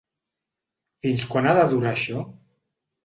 Fins 1.05 1.25
quan 1.33 1.49
ha 1.49 1.53
de 1.59 1.67
durar 1.75 1.93
això? 1.93 2.25